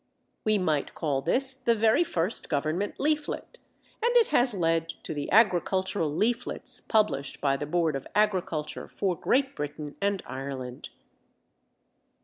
We 0.43 0.57
might 0.57 0.95
call 0.95 1.21
this 1.21 1.53
the 1.53 1.75
very 1.75 2.03
first 2.03 2.49
Government 2.49 2.95
leaflet, 2.99 3.59
and 4.01 4.11
it 4.17 4.29
has 4.29 4.55
led 4.55 4.89
to 4.89 5.13
the 5.13 5.31
Agricultural 5.31 6.09
Leaflets 6.11 6.79
published 6.81 7.39
by 7.39 7.55
the 7.55 7.67
Board 7.67 7.95
of 7.95 8.07
Agriculture 8.15 8.87
for 8.87 9.15
Great 9.15 9.55
Britain 9.55 9.97
and 10.01 10.23
Ireland. 10.25 10.89